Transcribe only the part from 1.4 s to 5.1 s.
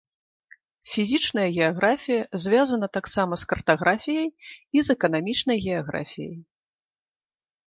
геаграфія звязана таксама з картаграфіяй і з